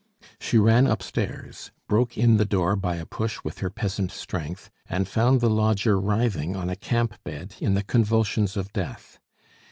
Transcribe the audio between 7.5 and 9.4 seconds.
in the convulsions of death.